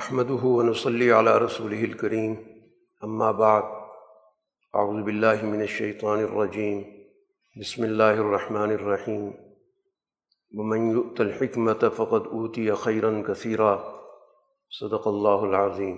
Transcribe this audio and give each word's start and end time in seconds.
احمد 0.00 0.30
ونصلی 0.30 1.10
علی 1.10 1.30
رسول 1.44 1.72
الکریم 1.72 2.34
اما 3.00 3.32
بعد 3.32 3.62
اعوذ 4.74 5.02
باللہ 5.04 5.42
من 5.42 5.60
الشیطان 5.60 6.18
الرجیم 6.18 6.82
بسم 7.60 7.82
اللہ 7.82 8.02
الرحمن 8.02 8.70
الرحیم 8.70 9.30
ومن 10.52 10.90
يؤت 10.90 11.20
الحکمت 11.20 11.84
فقد 11.96 12.26
اوتی 12.26 12.74
خیرا 12.74 13.10
کثیرا 13.22 13.76
صدق 14.80 15.06
اللہ 15.06 15.44
العظیم 15.46 15.96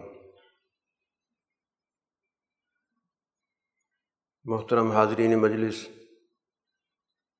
محترم 4.45 4.91
حاضرین 4.91 5.39
مجلس، 5.39 5.89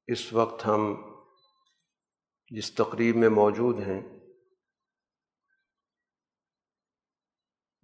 اس 0.07 0.33
وقت 0.33 0.67
ہم 0.67 0.95
جس 2.51 2.75
تقریب 2.75 3.17
میں 3.17 3.29
موجود 3.29 3.81
ہیں 3.81 4.14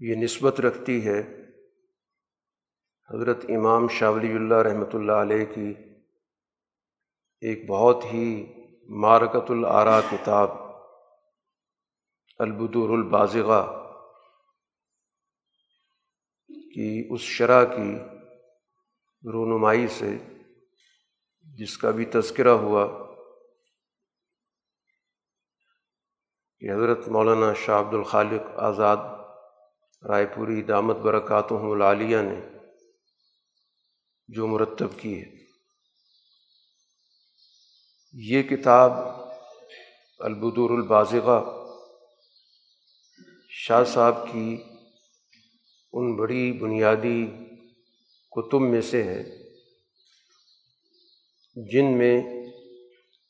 یہ 0.00 0.16
نسبت 0.16 0.60
رکھتی 0.60 0.94
ہے 1.06 1.20
حضرت 3.10 3.44
امام 3.48 3.88
شاہ 3.88 4.10
ولی 4.10 4.32
اللہ 4.32 4.62
رحمۃ 4.62 4.94
اللہ 4.94 5.20
علیہ 5.22 5.44
کی 5.54 5.72
ایک 7.42 7.64
بہت 7.68 8.04
ہی 8.04 8.30
مارکت 8.98 9.50
العرا 9.50 10.00
کتاب 10.10 10.54
البدور 12.40 12.96
البازغہ 12.98 13.60
کی 16.74 16.90
اس 17.10 17.20
شرح 17.28 17.62
کی 17.66 17.94
رونمائی 19.24 19.86
سے 19.98 20.16
جس 21.46 21.78
کا 21.78 21.90
بھی 21.90 22.04
تذکرہ 22.12 22.58
ہوا 22.58 22.86
کہ 26.62 26.72
حضرت 26.72 27.08
مولانا 27.08 27.52
شاہ 27.58 27.80
عبد 27.80 27.94
الخالق 27.94 28.58
آزاد 28.62 29.19
رائے 30.02 30.26
پوری 30.26 30.62
دامت 30.62 30.96
برکاتہم 30.96 31.70
العالیہ 31.70 32.16
نے 32.16 32.40
جو 34.28 34.46
مرتب 34.46 34.98
کی 34.98 35.22
ہے۔ 35.22 35.28
یہ 38.14 38.42
کتاب 38.42 38.92
البدور 40.20 40.70
البازغہ 40.70 41.40
شاہ 43.48 43.84
صاحب 43.84 44.24
کی 44.32 44.56
ان 45.92 46.16
بڑی 46.16 46.52
بنیادی 46.52 47.26
کتب 48.32 48.60
میں 48.60 48.80
سے 48.80 49.02
ہے، 49.02 49.22
جن 51.56 51.98
میں 51.98 52.16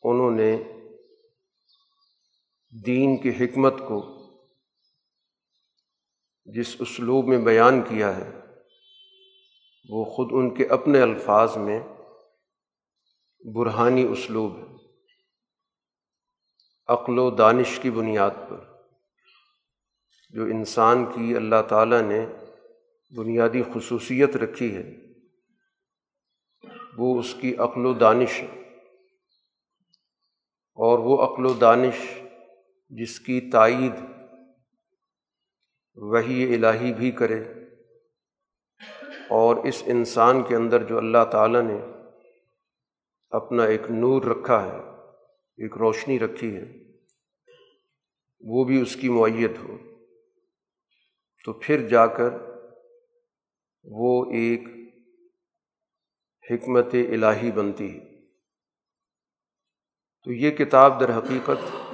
انہوں 0.02 0.30
نے 0.30 0.56
دین 2.72 3.16
کی 3.16 3.44
حکمت 3.44 3.78
کو 3.88 4.19
جس 6.54 6.76
اسلوب 6.78 7.28
میں 7.28 7.38
بیان 7.38 7.82
کیا 7.82 8.16
ہے، 8.16 8.30
وہ 9.88 10.04
خود 10.04 10.28
ان 10.32 10.54
کے 10.54 10.66
اپنے 10.66 11.00
الفاظ 11.00 11.56
میں 11.56 11.80
برہانی 13.54 14.02
اسلوب 14.02 14.58
ہے۔ 14.58 14.64
عقل 16.86 17.18
و 17.18 17.30
دانش 17.30 17.78
کی 17.82 17.90
بنیاد 17.90 18.30
پر، 18.48 18.60
جو 20.30 20.44
انسان 20.44 21.04
کی 21.04 21.36
اللہ 21.36 21.62
تعالیٰ 21.68 22.02
نے 22.02 22.26
بنیادی 23.16 23.62
خصوصیت 23.74 24.36
رکھی 24.36 24.76
ہے، 24.76 24.96
وہ 26.96 27.18
اس 27.18 27.34
کی 27.40 27.56
عقل 27.56 27.86
و 27.86 27.94
دانش 27.94 28.40
ہے۔ 28.40 28.60
اور 30.74 30.98
وہ 30.98 31.24
عقل 31.24 31.46
و 31.46 31.52
دانش 31.52 32.18
جس 32.88 33.20
کی 33.20 33.40
تائید 33.40 33.92
وہی 35.94 36.54
الہی 36.54 36.94
بھی 36.94 37.10
کرے۔ 37.10 37.44
اور 39.30 39.56
اس 39.56 39.82
انسان 39.86 40.42
کے 40.42 40.56
اندر 40.56 40.82
جو 40.82 40.98
اللہ 40.98 41.24
تعالیٰ 41.32 41.62
نے 41.62 41.80
اپنا 43.30 43.64
ایک 43.64 43.90
نور 43.90 44.22
رکھا 44.22 44.64
ہے، 44.64 44.78
ایک 45.56 45.76
روشنی 45.76 46.18
رکھی 46.18 46.56
ہے، 46.56 46.72
وہ 48.40 48.64
بھی 48.64 48.80
اس 48.80 48.96
کی 48.96 49.08
معیت 49.08 49.58
ہو۔ 49.62 49.76
تو 51.44 51.52
پھر 51.52 51.88
جا 51.88 52.06
کر 52.06 52.30
وہ 53.84 54.24
ایک 54.24 54.60
حکمت 56.50 56.86
الہی 56.94 57.52
بنتی 57.52 57.98
ہے۔ 57.98 58.10
تو 60.24 60.32
یہ 60.32 60.50
کتاب 60.50 61.00
در 61.00 61.18
حقیقت 61.18 61.89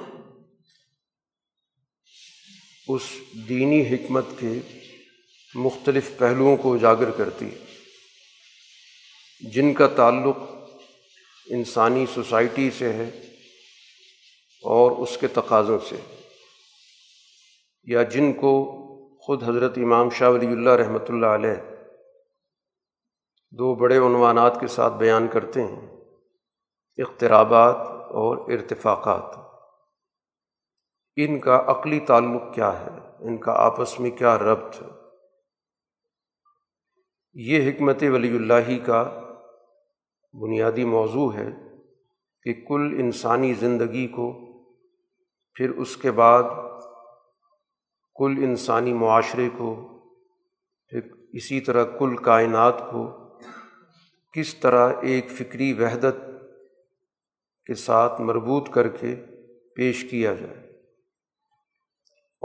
اس 2.89 3.03
دینی 3.49 3.81
حکمت 3.91 4.25
کے 4.39 4.61
مختلف 5.55 6.11
پہلوؤں 6.19 6.57
کو 6.57 6.75
اجاگر 6.75 7.11
کرتی 7.11 7.47
ہے، 7.47 7.65
جن 9.41 9.75
کا 9.75 9.87
تعلق 9.87 10.37
انسانی 11.47 12.07
سوسائٹی 12.15 12.71
سے 12.71 12.93
ہے 12.93 13.09
اور 14.63 14.91
اس 14.91 15.17
کے 15.19 15.27
تقاضوں 15.27 15.79
سے 15.89 15.97
یا 17.87 18.03
جن 18.03 18.33
کو 18.33 18.53
خود 19.21 19.43
حضرت 19.43 19.79
امام 19.79 20.11
شاہ 20.11 20.29
ولی 20.29 20.47
اللہ 20.47 20.71
رحمۃ 20.71 21.09
اللہ 21.09 21.27
علیہ 21.27 21.59
دو 23.51 23.75
بڑے 23.75 23.97
عنوانات 23.97 24.61
کے 24.61 24.67
ساتھ 24.67 24.95
بیان 24.95 25.29
کرتے 25.29 25.63
ہیں 25.63 25.87
اخترابات 26.99 27.77
اور 28.13 28.51
ارتفاقات۔ 28.53 29.46
ان 31.17 31.41
کا 31.41 31.65
عقلی 31.67 32.01
تعلق 32.01 32.55
کیا 32.55 32.81
ہے؟ 32.81 32.91
ان 33.19 33.39
کا 33.39 33.53
آپس 33.53 34.01
میں 34.01 34.11
کیا 34.11 34.39
ربط 34.39 34.83
ہے؟ 34.83 34.87
یہ 37.35 37.71
حکمت 37.71 38.03
ولی 38.03 38.37
اللہ 38.37 38.87
کا 38.87 39.21
بنیادی 40.33 40.85
موضوع 40.85 41.33
ہے 41.33 41.47
کہ 42.43 42.53
کل 42.69 42.97
انسانی 42.99 43.55
زندگی 43.55 44.09
کو، 44.09 44.33
پھر 45.55 45.71
اس 45.71 45.97
کے 45.97 46.11
بعد 46.11 46.43
کل 48.15 48.35
انسانی 48.45 48.93
معاشرے 48.93 49.49
کو، 49.59 49.99
پھر 50.89 51.01
اسی 51.33 51.61
طرح 51.61 51.85
کل 51.85 52.17
کائنات 52.17 52.81
کو 52.91 53.11
کس 54.33 54.55
طرح 54.55 54.93
ایک 55.03 55.31
فکری 55.31 55.73
وحدت 55.73 56.17
کے 57.67 57.75
ساتھ 57.75 58.21
مربوط 58.21 58.71
کر 58.71 58.89
کے 58.89 59.17
پیش 59.77 60.11
کیا 60.11 60.35
جائے۔ 60.35 60.66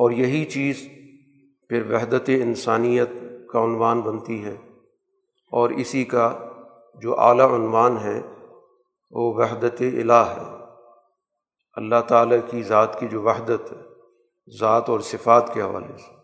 اور 0.02 0.12
یہی 0.12 0.46
چیز 0.46 0.90
پھر 1.70 1.92
وحدت 1.92 2.30
انسانیت 2.30 3.10
کا 3.52 3.64
عنوان 3.64 4.02
بنتی 4.02 4.46
ہے 4.46 4.56
اور 5.52 5.70
اسی 5.70 6.04
کا 6.04 6.50
جو 7.02 7.20
اعلیٰ 7.20 7.52
عنوان 7.52 7.98
ہے 7.98 8.22
وہ 9.12 9.34
وحدت 9.34 9.82
الہ 9.82 10.14
ہے۔ 10.14 10.64
اللہ 11.74 12.02
تعالیٰ 12.08 12.38
کی 12.50 12.64
ذات 12.64 13.00
کی 13.00 13.08
جو 13.08 13.22
وحدت 13.22 13.72
ہے 13.72 13.78
ذات 14.60 14.90
اور 14.90 15.00
صفات 15.00 15.54
کے 15.54 15.62
حوالے 15.62 15.98
سے۔ 15.98 16.16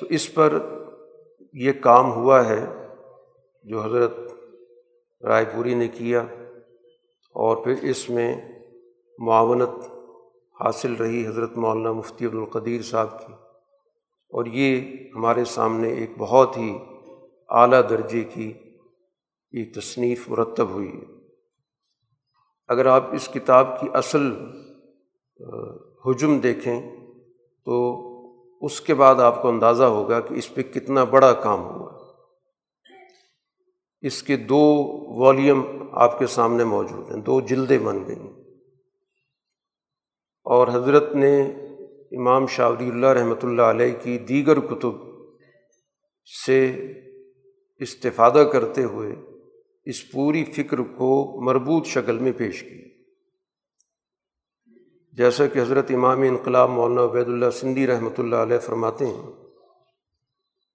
تو 0.00 0.06
اس 0.06 0.34
پر 0.34 0.58
یہ 1.52 1.72
کام 1.72 2.12
ہوا 2.12 2.48
ہے 2.48 2.66
جو 3.64 3.82
حضرت 3.82 4.12
رائے 5.22 5.44
پوری 5.44 5.74
نے 5.74 5.88
کیا 5.88 6.20
اور 7.34 7.56
پھر 7.56 7.74
اس 7.82 8.10
میں 8.10 8.36
معاونت 9.18 9.95
حاصل 10.64 10.92
رہی 10.92 11.26
حضرت 11.26 11.56
مولانا 11.56 11.92
مفتی 11.92 12.26
عبدالقدیر 12.26 12.82
صاحب 12.82 13.26
کی۔ 13.26 13.32
اور 14.28 14.46
یہ 14.46 14.92
ہمارے 15.14 15.44
سامنے 15.44 15.88
ایک 15.88 16.10
بہت 16.18 16.56
ہی 16.56 16.78
اعلیٰ 17.48 17.80
درجے 17.90 18.24
کی 18.24 18.52
یہ 19.52 19.64
تصنیف 19.74 20.28
مرتب 20.28 20.68
ہوئی 20.68 20.88
ہے۔ 20.88 21.16
اگر 22.68 22.86
آپ 22.86 23.04
اس 23.12 23.28
کتاب 23.28 23.80
کی 23.80 23.88
اصل 23.94 24.32
حجم 26.06 26.38
دیکھیں، 26.38 26.96
تو 27.64 28.02
اس 28.60 28.80
کے 28.80 28.94
بعد 28.94 29.14
آپ 29.14 29.42
کو 29.42 29.48
اندازہ 29.48 29.84
ہوگا 29.84 30.20
کہ 30.20 30.34
اس 30.34 30.54
پہ 30.54 30.62
کتنا 30.62 31.04
بڑا 31.04 31.32
کام 31.32 31.64
ہوا۔ 31.64 32.12
اس 34.00 34.22
کے 34.22 34.36
دو 34.36 34.86
والیوم 35.20 35.66
آپ 35.92 36.18
کے 36.18 36.26
سامنے 36.26 36.64
موجود 36.64 37.10
ہیں، 37.10 37.20
دو 37.20 37.40
جلدیں 37.40 37.78
بن 37.78 38.06
گئیں۔ 38.06 38.45
اور 40.46 40.68
حضرت 40.68 41.14
نے 41.14 41.42
امام 42.12 42.46
شاہ 42.46 42.70
ولی 42.70 42.88
اللہ 42.88 43.06
رحمۃ 43.06 43.42
اللہ 43.42 43.62
علیہ 43.62 43.94
کی 44.02 44.18
دیگر 44.18 44.60
کتب 44.60 44.92
سے 46.46 46.76
استفادہ 47.80 48.48
کرتے 48.52 48.82
ہوئے 48.82 49.14
اس 49.84 50.10
پوری 50.10 50.44
فکر 50.44 50.78
کو 50.78 51.40
مربوط 51.44 51.86
شکل 51.86 52.18
میں 52.18 52.32
پیش 52.32 52.62
کی۔ 52.62 52.84
جیسا 55.12 55.46
کہ 55.46 55.58
حضرت 55.58 55.90
امام 55.90 56.22
انقلاب 56.22 56.70
مولانا 56.70 57.04
عبید 57.04 57.28
اللہ 57.28 57.50
سندھی 57.50 57.86
رحمۃ 57.86 58.18
اللہ 58.18 58.36
علیہ 58.36 58.58
فرماتے 58.58 59.06
ہیں 59.06 59.30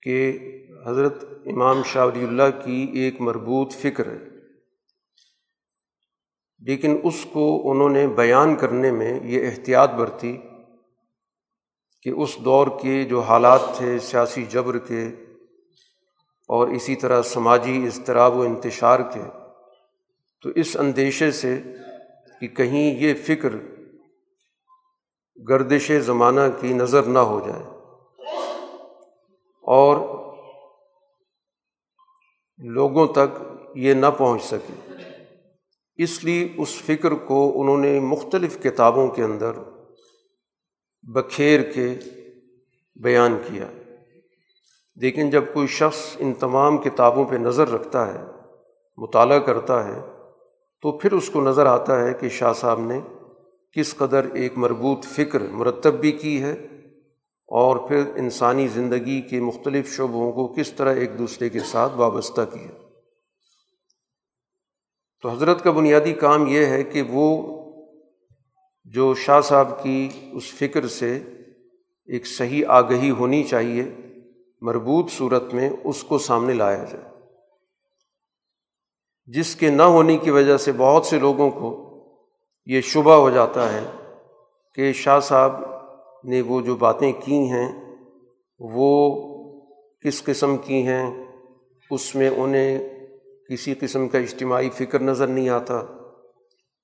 کہ 0.02 0.40
حضرت 0.88 1.24
امام 1.46 1.82
شاہ 1.86 2.06
ولی 2.06 2.24
اللہ 2.24 2.66
کی 2.66 2.92
ایک 2.94 3.22
مربوط 3.22 3.74
فکر 3.74 4.08
ہے۔ 4.08 4.31
لیکن 6.62 7.00
اس 7.04 7.25
کو 7.34 7.72
انہوں 7.72 7.90
نے 7.90 8.08
بیان 8.08 8.56
کرنے 8.56 8.92
میں 8.92 9.19
یہ 9.24 9.48
احتیاط 9.48 9.90
برتی 9.92 10.38
کہ 12.02 12.10
اس 12.10 12.38
دور 12.46 12.68
کے 12.81 13.04
جو 13.04 13.19
حالات 13.19 13.62
تھے، 13.74 14.00
سیاسی 14.00 14.46
جبر 14.46 14.78
کے 14.78 15.08
اور 16.48 16.68
اسی 16.68 16.96
طرح 16.96 17.22
سماجی 17.22 17.84
اضطراب 17.86 18.38
و 18.38 18.42
انتشار 18.42 19.00
کے، 19.00 19.22
تو 20.42 20.50
اس 20.56 20.78
اندیشے 20.80 21.31
سے 21.31 21.62
کہ 22.42 22.48
کہیں 22.48 22.96
یہ 22.96 23.13
فکر 23.13 23.50
گردش 25.50 25.92
زمانہ 25.92 26.42
کی 26.60 26.74
نظر 26.74 27.04
نہ 27.04 27.19
ہو 27.19 27.40
جائے۔ 27.48 27.63
اور 29.63 29.96
لوگوں 32.58 33.08
تک 33.08 33.44
یہ 33.75 33.94
نہ 33.94 34.06
پہنچ 34.18 34.44
سکے۔ 34.44 34.91
اس 36.03 36.24
لیے 36.24 36.53
اس 36.57 36.69
فکر 36.69 37.12
کو 37.12 37.62
انہوں 37.62 37.77
نے 37.77 38.00
مختلف 38.00 38.63
کتابوں 38.63 39.07
کے 39.07 39.24
اندر 39.24 39.51
بکھیر 41.01 41.62
کے 41.62 41.95
بیان 42.95 43.38
کیا۔ 43.48 43.65
لیکن 44.95 45.30
جب 45.30 45.44
کوئی 45.53 45.68
شخص 45.68 46.15
ان 46.19 46.33
تمام 46.33 46.77
کتابوں 46.77 47.25
پہ 47.25 47.36
نظر 47.36 47.68
رکھتا 47.68 48.13
ہے، 48.13 48.19
مطالعہ 48.98 49.39
کرتا 49.39 49.88
ہے، 49.88 50.01
تو 50.81 50.92
پھر 50.92 51.12
اس 51.12 51.30
کو 51.30 51.42
نظر 51.42 51.65
آتا 51.65 52.01
ہے 52.01 52.13
کہ 52.13 52.30
شاہ 52.30 52.53
صاحب 52.53 52.80
نے 52.80 53.00
کس 53.74 53.95
قدر 53.95 54.25
ایک 54.33 54.57
مربوط 54.57 55.06
فکر 55.06 55.42
مرتب 55.42 55.94
بھی 55.94 56.12
کی 56.12 56.42
ہے 56.42 56.51
اور 57.48 57.77
پھر 57.77 58.03
انسانی 58.15 58.68
زندگی 58.68 59.21
کے 59.21 59.39
مختلف 59.39 59.98
شعبوں 59.98 60.31
کو 60.31 60.48
کس 60.48 60.74
طرح 60.74 60.94
ایک 60.94 61.19
دوسرے 61.19 61.50
کے 61.50 61.59
ساتھ 61.59 61.94
وابستہ 61.95 62.42
کیا۔ 62.53 62.81
تو 65.22 65.30
حضرت 65.30 65.64
کا 65.64 65.72
بنیادی 65.72 66.14
کام 66.14 66.48
یہ 66.48 66.66
ہے 66.66 66.84
کہ 66.84 67.02
وہ 67.10 67.58
جو 68.86 69.14
شاہ 69.14 69.42
صاحب 69.42 69.84
کی 69.84 70.10
اس 70.32 70.44
فکر 70.44 70.88
سے 70.88 71.20
ایک 72.06 72.28
صحیح 72.28 72.64
آگہی 72.68 73.12
ہونی 73.12 73.44
چاہیے، 73.44 73.84
مربوط 74.62 75.12
صورت 75.12 75.54
میں 75.54 75.70
اس 75.84 76.04
کو 76.04 76.18
سامنے 76.18 76.54
لایا 76.54 76.84
جائے۔ 76.84 77.10
جس 79.26 79.56
کے 79.56 79.70
نہ 79.70 79.82
ہونے 79.82 80.18
کی 80.18 80.32
وجہ 80.32 80.58
سے 80.58 80.72
بہت 80.72 81.06
سے 81.06 81.20
لوگوں 81.20 81.50
کو 81.50 81.88
یہ 82.66 82.82
شبہ 82.82 83.14
ہو 83.14 83.30
جاتا 83.30 83.74
ہے 83.74 83.86
کہ 84.76 84.94
شاہ 84.94 85.20
صاحب 85.20 85.62
نے 86.24 86.42
وہ 86.42 86.62
جو 86.62 86.76
باتیں 86.76 87.12
کی 87.12 87.38
ہیں، 87.38 87.96
وہ 88.60 89.22
کس 90.02 90.24
قسم 90.24 90.58
کی 90.58 90.88
ہیں، 90.88 91.26
اس 91.92 92.16
میں 92.16 92.30
انہیں 92.30 93.00
کسی 93.51 93.74
قسم 93.74 94.07
کا 94.07 94.18
اجتماعی 94.18 94.69
فکر 94.69 95.00
نظر 95.01 95.27
نہیں 95.27 95.50
آتا، 95.50 95.81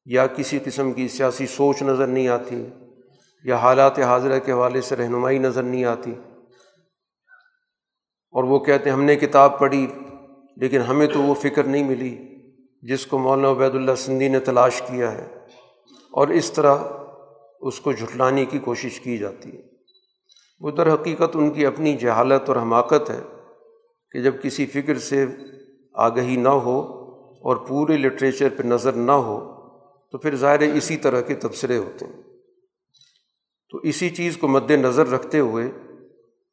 یا 0.05 0.27
کسی 0.27 0.59
قسم 0.65 0.91
کی 0.91 1.07
سیاسی 1.07 1.47
سوچ 1.47 1.81
نظر 1.81 2.07
نہیں 2.07 2.27
آتی، 2.27 2.65
یا 3.43 3.55
حالات 3.55 3.99
حاضرہ 3.99 4.39
کے 4.39 4.51
حوالے 4.51 4.81
سے 4.81 4.95
رہنمائی 4.95 5.37
نظر 5.37 5.63
نہیں 5.63 5.83
آتی۔ 5.83 6.11
اور 8.31 8.43
وہ 8.43 8.59
کہتے 8.59 8.89
ہیں، 8.89 8.97
ہم 8.97 9.03
نے 9.03 9.15
کتاب 9.15 9.59
پڑھی، 9.59 9.87
لیکن 10.57 10.81
ہمیں 10.81 11.07
تو 11.07 11.21
وہ 11.21 11.33
فکر 11.33 11.63
نہیں 11.63 11.83
ملی 11.83 12.17
جس 12.81 13.05
کو 13.05 13.17
مولانا 13.17 13.51
عبید 13.51 13.75
اللہ 13.75 13.95
سندھی 13.97 14.27
نے 14.27 14.39
تلاش 14.39 14.81
کیا 14.81 15.11
ہے۔ 15.11 15.27
اور 16.11 16.27
اس 16.27 16.51
طرح 16.51 16.75
اس 17.61 17.79
کو 17.79 17.91
جھٹلانے 17.91 18.45
کی 18.45 18.59
کوشش 18.59 18.99
کی 18.99 19.17
جاتی 19.17 19.57
ہے۔ 19.57 19.61
وہ 20.59 20.71
در 20.71 20.93
حقیقت 20.93 21.35
ان 21.35 21.49
کی 21.49 21.65
اپنی 21.65 21.97
جہالت 21.97 22.49
اور 22.49 22.57
حماقت 22.57 23.09
ہے 23.09 23.21
کہ 24.11 24.21
جب 24.21 24.41
کسی 24.41 24.65
فکر 24.65 24.97
سے 24.97 25.25
آگہی 25.97 26.35
نہ 26.35 26.49
ہو 26.49 26.79
اور 27.41 27.55
پورے 27.55 27.97
لٹریچر 27.97 28.49
پہ 28.57 28.63
نظر 28.63 28.94
نہ 28.94 29.11
ہو، 29.11 29.38
تو 30.11 30.17
پھر 30.17 30.35
ظاہر 30.35 30.59
اسی 30.59 30.97
طرح 30.97 31.21
کے 31.21 31.35
تبصرے 31.35 31.77
ہوتے 31.77 32.05
ہیں۔ 32.05 32.21
تو 33.71 33.77
اسی 33.77 34.09
چیز 34.09 34.38
کو 34.38 34.47
مد 34.47 34.71
نظر 34.71 35.09
رکھتے 35.09 35.39
ہوئے 35.39 35.71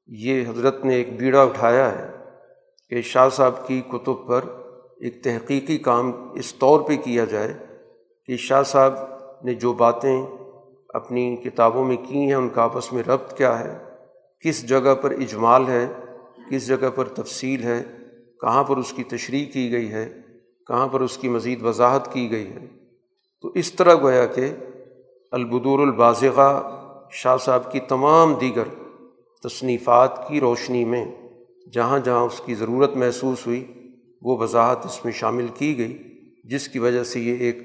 یہ 0.06 0.48
حضرت 0.48 0.84
نے 0.84 0.94
ایک 0.94 1.18
بیڑا 1.18 1.42
اٹھایا 1.42 1.98
ہے 1.98 2.10
کہ 2.88 3.02
شاہ 3.02 3.28
صاحب 3.28 3.66
کی 3.66 3.80
کتب 3.80 4.28
پر 4.28 4.40
ایک 5.00 5.24
تحقیقی 5.24 5.78
کام 5.78 6.12
اس 6.34 6.54
طور 6.54 6.80
پہ 6.80 6.96
کیا 6.96 7.24
جائے 7.24 7.54
کہ 8.26 8.36
شاہ 8.36 8.62
صاحب 8.62 8.92
نے 9.44 9.54
جو 9.54 9.72
باتیں 9.72 10.26
اپنی 10.88 11.36
کتابوں 11.36 11.84
میں 11.84 11.96
کی 11.96 12.18
ہیں، 12.18 12.34
ان 12.34 12.48
کا 12.48 12.62
آپس 12.62 12.92
میں 12.92 13.02
ربط 13.02 13.36
کیا 13.36 13.58
ہے، 13.58 13.78
کس 14.40 14.68
جگہ 14.68 14.94
پر 14.94 15.10
اجمال 15.10 15.68
ہے، 15.68 15.86
کس 16.50 16.66
جگہ 16.66 16.90
پر 16.94 17.04
تفصیل 17.04 17.62
ہے 17.62 17.82
کہاں 18.44 18.64
پر 18.64 18.76
اس 18.76 18.92
کی 18.92 19.04
تشریح 19.04 19.46
کی 19.46 19.72
گئی 19.72 19.92
ہے، 19.92 20.20
کہاں 20.66 20.88
پر 20.88 21.00
اس 21.00 21.18
کی 21.18 21.28
مزید 21.28 21.62
وضاحت 21.62 22.12
کی 22.12 22.30
گئی 22.30 22.46
ہے؟ 22.46 22.66
تو 23.42 23.48
اس 23.48 23.72
طرح 23.72 23.94
گویا 23.94 24.26
کہ 24.26 24.52
البدور 25.32 25.78
البازغہ 25.78 26.70
شاہ 27.12 27.36
صاحب 27.36 27.72
کی 27.72 27.80
تمام 27.80 28.34
دیگر 28.34 28.64
تصنیفات 29.42 30.28
کی 30.28 30.40
روشنی 30.40 30.84
میں 30.84 31.04
جہاں 31.72 31.98
جہاں 31.98 32.20
اس 32.20 32.40
کی 32.44 32.54
ضرورت 32.54 32.96
محسوس 32.96 33.46
ہوئی، 33.46 33.72
وہ 34.22 34.38
وضاحت 34.38 34.86
اس 34.86 35.04
میں 35.04 35.12
شامل 35.12 35.46
کی 35.54 35.78
گئی، 35.78 35.98
جس 36.44 36.68
کی 36.68 36.78
وجہ 36.78 37.04
سے 37.04 37.20
یہ 37.20 37.36
ایک 37.36 37.58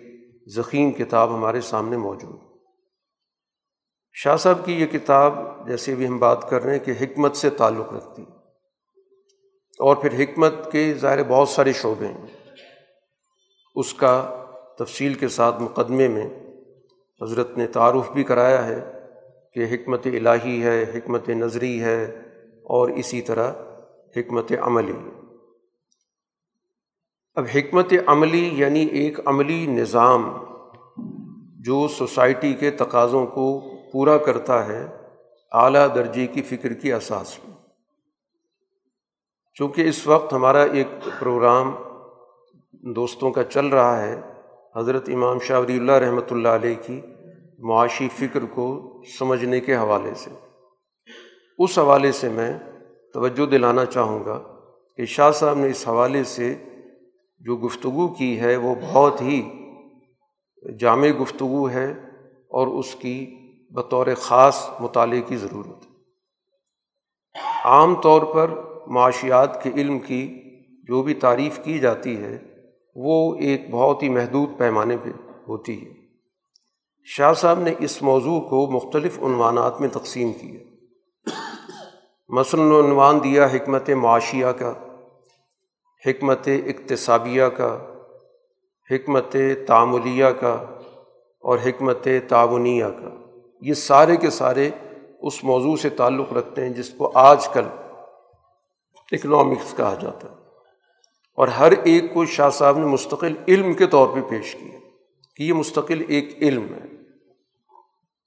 ضخیم 0.55 0.91
کتاب 0.91 1.35
ہمارے 1.35 1.61
سامنے 1.61 1.97
موجود۔ 1.97 2.39
شاہ 4.13 4.35
صاحب 4.35 4.65
کی 4.65 4.73
یہ 4.73 4.85
کتاب، 4.85 5.33
جیسے 5.67 5.95
بھی 5.95 6.07
ہم 6.07 6.17
بات 6.17 6.49
کر 6.49 6.63
رہے 6.63 6.77
ہیں، 6.77 6.85
کہ 6.85 6.91
حکمت 7.01 7.35
سے 7.35 7.49
تعلق 7.49 7.93
رکھتی۔ 7.93 8.21
ہے 8.21 8.38
اور 9.79 9.95
پھر 9.95 10.23
حکمت 10.23 10.71
کے 10.71 10.93
ظاہر 10.93 11.23
بہت 11.23 11.49
سارے 11.49 11.73
شعبے 11.73 12.07
ہیں۔ 12.07 12.27
اس 13.75 13.93
کا 13.93 14.43
تفصیل 14.79 15.13
کے 15.13 15.27
ساتھ 15.27 15.61
مقدمے 15.61 16.07
میں 16.07 16.27
حضرت 17.21 17.57
نے 17.57 17.67
تعارف 17.67 18.11
بھی 18.11 18.23
کرایا 18.23 18.67
ہے 18.67 18.91
کہ 19.53 19.65
حکمت 19.71 20.07
الہی 20.07 20.63
ہے، 20.63 20.83
حکمت 20.83 21.29
نظری 21.29 21.83
ہے 21.83 22.03
اور 22.63 22.89
اسی 22.89 23.21
طرح 23.21 23.51
حکمت 24.17 24.51
عملی۔ 24.61 25.09
اب 27.35 27.45
حکمت 27.55 27.93
عملی 28.05 28.49
یعنی 28.53 28.85
ایک 28.85 29.19
عملی 29.25 29.65
نظام 29.65 30.43
جو 31.59 31.87
سوسائٹی 31.87 32.53
کے 32.53 32.71
تقاضوں 32.71 33.25
کو 33.25 33.61
پورا 33.91 34.17
کرتا 34.17 34.67
ہے 34.67 34.87
اعلیٰ 35.51 35.95
درجے 35.95 36.27
کی 36.27 36.41
فکر 36.41 36.73
کی 36.73 36.93
اساس 36.93 37.39
میں۔ 37.43 37.58
چونکہ 39.59 39.81
اس 39.81 40.07
وقت 40.07 40.33
ہمارا 40.33 40.63
ایک 40.63 40.87
پروگرام 41.19 41.71
دوستوں 42.95 43.31
کا 43.31 43.43
چل 43.43 43.65
رہا 43.65 44.01
ہے، 44.01 44.21
حضرت 44.75 45.09
امام 45.09 45.39
شاہ 45.39 45.59
ولی 45.59 45.77
اللہ 45.77 45.91
رحمۃ 45.91 46.31
اللہ 46.31 46.47
علیہ 46.47 46.75
کی 46.85 47.01
معاشی 47.59 48.07
فکر 48.15 48.45
کو 48.45 48.67
سمجھنے 49.19 49.59
کے 49.59 49.75
حوالے 49.75 50.13
سے۔ 50.13 50.29
اس 51.57 51.79
حوالے 51.79 52.11
سے 52.11 52.29
میں 52.29 52.59
توجہ 53.13 53.45
دلانا 53.45 53.85
چاہوں 53.85 54.25
گا 54.25 54.39
کہ 54.97 55.05
شاہ 55.05 55.31
صاحب 55.31 55.57
نے 55.57 55.67
اس 55.67 55.87
حوالے 55.87 56.23
سے 56.23 56.55
جو 57.39 57.57
گفتگو 57.57 58.07
کی 58.07 58.39
ہے، 58.39 58.55
وہ 58.55 58.75
بہت 58.75 59.21
ہی 59.21 59.41
جامع 60.79 61.07
گفتگو 61.21 61.69
ہے 61.69 61.91
اور 62.49 62.67
اس 62.67 62.95
کی 62.95 63.35
بطور 63.71 64.07
خاص 64.17 64.69
مطالعے 64.79 65.21
کی 65.21 65.35
ضرورت 65.35 65.85
ہے۔ 65.85 65.91
عام 67.65 68.01
طور 68.01 68.21
پر 68.21 68.68
معاشیات 68.89 69.63
کے 69.63 69.69
علم 69.75 69.99
کی 69.99 70.39
جو 70.83 71.03
بھی 71.03 71.13
تعریف 71.13 71.59
کی 71.63 71.79
جاتی 71.79 72.17
ہے، 72.17 72.37
وہ 72.95 73.35
ایک 73.35 73.69
بہت 73.71 74.03
ہی 74.03 74.09
محدود 74.09 74.49
پیمانے 74.57 74.97
پہ 75.03 75.09
ہوتی 75.47 75.85
ہے۔ 75.85 75.91
شاہ 77.05 77.33
صاحب 77.33 77.59
نے 77.59 77.73
اس 77.79 78.01
موضوع 78.01 78.41
کو 78.41 78.71
مختلف 78.71 79.19
عنوانات 79.19 79.81
میں 79.81 79.89
تقسیم 79.89 80.33
کیا۔ 80.33 80.59
مثلاً 82.29 82.85
عنوان 82.85 83.23
دیا 83.23 83.45
حکمت 83.45 83.89
معاشیہ 83.89 84.45
کا، 84.45 84.73
حکمت 86.05 86.47
اقتصابیہ 86.47 87.43
کا، 87.43 87.95
حکمت 88.91 89.35
تعملیہ 89.67 90.25
کا 90.25 90.65
اور 91.39 91.57
حکمت 91.65 92.07
تعاونیہ 92.27 92.85
کا۔ 92.85 93.09
یہ 93.61 93.73
سارے 93.73 94.17
کے 94.17 94.29
سارے 94.29 94.69
اس 95.21 95.43
موضوع 95.43 95.75
سے 95.75 95.89
تعلق 95.89 96.33
رکھتے 96.33 96.65
ہیں 96.65 96.69
جس 96.69 96.89
کو 96.89 97.11
آج 97.13 97.47
کل 97.47 97.63
اکنامکس 99.11 99.73
کہا 99.77 99.95
جاتا 100.01 100.31
ہے۔ 100.31 100.35
اور 101.35 101.47
ہر 101.47 101.71
ایک 101.71 102.13
کو 102.13 102.25
شاہ 102.25 102.49
صاحب 102.49 102.77
نے 102.77 102.85
مستقل 102.85 103.33
علم 103.47 103.73
کے 103.73 103.87
طور 103.87 104.07
پہ 104.07 104.21
پیش 104.29 104.55
کیا۔ 104.55 104.79
کہ 105.35 105.43
یہ 105.43 105.53
مستقل 105.53 106.03
ایک 106.07 106.37
علم 106.41 106.65
ہے۔ 106.73 106.85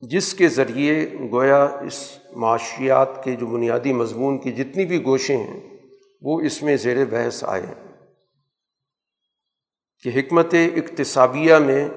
جس 0.01 0.35
کے 0.35 0.49
ذریعے 0.49 1.11
گویا 1.33 1.65
اس 1.65 2.19
معاشیات 2.37 3.25
کے 3.25 3.33
جو 3.33 3.47
بنیادی 3.47 3.93
مضمون 3.93 4.39
کی 4.39 4.53
جتنی 4.53 4.87
بھی 4.87 5.05
گوشیں 5.05 5.37
ہیں، 5.37 5.71
وہ 6.23 6.41
اس 6.41 6.63
میں 6.63 6.77
زیر 6.77 7.05
بحث 7.05 7.45
آئے 7.45 7.63
ہیں۔ 7.63 7.93
کہ 10.03 10.19
حکمت 10.19 10.55
اقتصابیہ 10.55 11.55
میں 11.55 11.89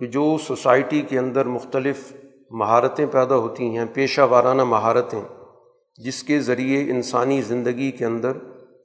کہ 0.00 0.06
جو 0.06 0.36
سوسائٹی 0.46 1.02
کے 1.02 1.18
اندر 1.18 1.46
مختلف 1.46 2.12
مہارتیں 2.50 3.06
پیدا 3.06 3.36
ہوتی 3.36 3.76
ہیں، 3.76 3.84
پیشہ 3.94 4.20
وارانہ 4.20 4.64
مہارتیں 4.64 5.22
جس 6.04 6.22
کے 6.22 6.40
ذریعے 6.40 6.90
انسانی 6.90 7.42
زندگی 7.42 7.90
کے 7.90 8.04
اندر 8.04 8.32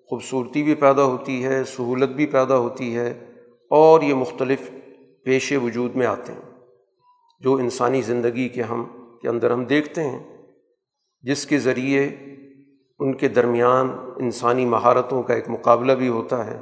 خوبصورتی 0.10 0.64
بھی 0.64 0.76
پیدا 0.76 1.04
ہوتی 1.04 1.44
ہے، 1.44 1.64
سہولت 1.64 2.10
بھی 2.10 2.26
پیدا 2.26 2.58
ہوتی 2.58 2.96
ہے 2.96 3.26
اور 3.70 4.02
یہ 4.02 4.14
مختلف 4.14 4.72
پیشے 5.24 5.58
وجود 5.58 5.96
میں 5.96 6.08
آتے 6.08 6.34
ہیں۔ 6.34 6.52
جو 7.40 7.56
انسانی 7.56 8.02
زندگی 8.02 8.50
کے 8.50 8.62
ہم، 8.62 8.86
کے 9.22 9.30
اندر 9.30 9.52
ہم 9.52 9.66
دیکھتے 9.66 10.04
ہیں، 10.04 10.38
جس 11.22 11.46
کے 11.46 11.60
ذریعے 11.60 12.10
ان 13.00 13.14
کے 13.14 13.28
درمیان 13.28 13.90
انسانی 14.16 14.66
مہارتوں 14.66 15.24
کا 15.24 15.34
ایک 15.34 15.50
مقابلہ 15.50 15.92
بھی 15.92 16.08
ہوتا 16.08 16.46
ہے 16.46 16.60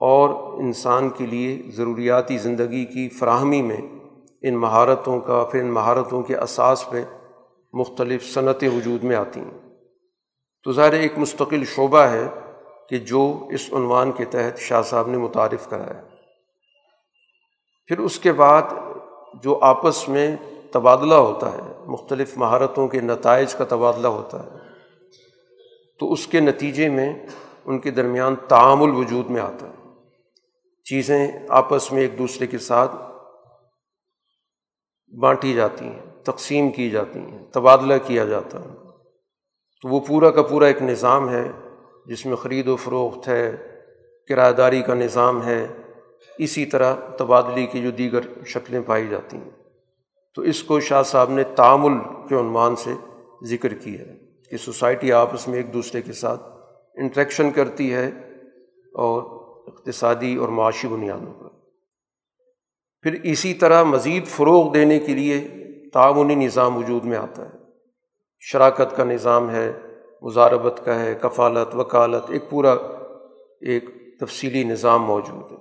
اور 0.00 0.54
انسان 0.62 1.10
کے 1.10 1.26
لیے 1.26 1.62
ضروریاتی 1.70 2.38
زندگی 2.38 2.84
کی 2.84 3.08
فراہمی 3.08 3.62
میں 3.62 3.80
ان 4.42 4.56
مہارتوں 4.56 5.20
کا، 5.20 5.44
پھر 5.52 5.60
ان 5.60 5.70
مہارتوں 5.70 6.22
کے 6.22 6.36
اساس 6.36 6.90
پہ 6.90 7.04
مختلف 7.72 8.34
صنعتیں 8.34 8.68
وجود 8.68 9.04
میں 9.04 9.16
آتی 9.16 9.40
ہیں۔ 9.40 9.65
تو 10.66 10.72
ظاہر 10.72 10.92
ایک 10.92 11.18
مستقل 11.18 11.64
شعبہ 11.64 11.98
ہے 11.98 12.28
کہ 12.88 12.98
جو 12.98 13.48
اس 13.50 13.72
عنوان 13.72 14.12
کے 14.12 14.24
تحت 14.24 14.58
شاہ 14.58 14.82
صاحب 14.82 15.08
نے 15.08 15.16
متعارف 15.16 15.68
کرایا 15.68 16.00
پھر 17.86 17.98
اس 17.98 18.18
کے 18.18 18.32
بعد 18.32 18.62
جو 19.42 19.58
آپس 19.62 20.08
میں 20.08 20.36
تبادلہ 20.72 21.14
ہوتا 21.14 21.52
ہے، 21.52 21.72
مختلف 21.86 22.38
مہارتوں 22.38 22.88
کے 22.88 23.00
نتائج 23.00 23.54
کا 23.54 23.64
تبادلہ 23.64 24.08
ہوتا 24.08 24.42
ہے، 24.42 24.58
تو 25.98 26.12
اس 26.12 26.26
کے 26.26 26.40
نتیجے 26.40 26.88
میں 26.88 27.26
ان 27.64 27.78
کے 27.78 27.90
درمیان 27.90 28.34
تعامل 28.48 28.90
وجود 28.90 29.30
میں 29.30 29.40
آتا 29.40 29.68
ہے۔ 29.68 29.90
چیزیں 30.84 31.32
آپس 31.48 31.92
میں 31.92 32.02
ایک 32.02 32.18
دوسرے 32.18 32.46
کے 32.46 32.58
ساتھ 32.58 32.96
بانٹی 35.20 35.54
جاتی 35.54 35.84
ہیں، 35.84 36.24
تقسیم 36.24 36.70
کی 36.70 36.90
جاتی 36.90 37.18
ہیں، 37.18 37.44
تبادلہ 37.44 37.94
کیا 38.06 38.24
جاتا 38.24 38.60
ہے۔ 38.60 38.85
تو 39.82 39.88
وہ 39.88 40.00
پورا 40.00 40.30
کا 40.30 40.42
پورا 40.42 40.66
ایک 40.66 40.82
نظام 40.82 41.30
ہے 41.30 41.50
جس 42.06 42.26
میں 42.26 42.36
خرید 42.36 42.68
و 42.68 42.76
فروخت 42.76 43.28
ہے 43.28 43.56
کرایہ 44.28 44.52
داری 44.52 44.82
کا 44.82 44.94
نظام 44.94 45.46
ہے، 45.46 45.66
اسی 46.38 46.66
طرح 46.66 46.94
تبادلے 46.94 47.66
کی 47.66 47.82
جو 47.82 47.90
دیگر 47.90 48.44
شکلیں 48.44 48.80
پائی 48.86 49.08
جاتی 49.08 49.36
ہیں۔ 49.36 49.50
تو 50.34 50.42
اس 50.42 50.62
کو 50.62 50.80
شاہ 50.80 51.02
صاحب 51.02 51.30
نے 51.30 51.44
تعامل 51.44 51.98
کے 52.28 52.34
عنوان 52.34 52.76
سے 52.76 52.92
ذکر 53.44 53.74
کی 53.74 53.98
ہے 53.98 54.14
کہ 54.50 54.56
سوسائٹی 54.56 55.12
آپس 55.12 55.48
میں 55.48 55.56
ایک 55.56 55.72
دوسرے 55.72 56.02
کے 56.02 56.12
ساتھ 56.12 56.42
انٹریکشن 56.94 57.50
کرتی 57.50 57.94
ہے 57.94 58.08
اور 58.94 59.22
اقتصادی 59.66 60.36
اور 60.36 60.48
معاشی 60.48 60.88
بنیادوں 60.88 61.34
پر۔ 61.34 61.48
پھر 63.02 63.20
اسی 63.22 63.54
طرح 63.54 63.82
مزید 63.82 64.26
فروغ 64.26 64.72
دینے 64.72 64.98
کے 64.98 65.14
لیے 65.14 65.48
تعاونی 65.92 66.34
نظام 66.34 66.76
وجود 66.76 67.04
میں 67.04 67.18
آتا 67.18 67.42
ہے۔ 67.42 67.65
شراکت 68.52 68.96
کا 68.96 69.04
نظام 69.04 69.50
ہے 69.50 69.72
مزاربت 70.22 70.80
کا 70.84 71.00
ہے، 71.00 71.14
کفالت، 71.22 71.76
وکالت، 71.76 72.30
ایک 72.30 72.50
پورا 72.50 72.72
ایک 73.60 73.84
تفصیلی 74.20 74.64
نظام 74.64 75.02
موجود 75.02 75.52
ہے۔ 75.52 75.56